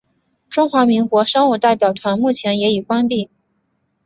[0.49, 3.29] 中华民国商务代表团目前也已关闭。